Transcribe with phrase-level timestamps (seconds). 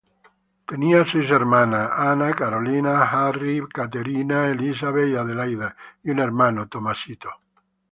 [0.65, 6.97] Tenía seis hermanas: Ann, Caroline, Harriet, Catherine, Elizabeth y Adelaida, y un hermano, Thomas.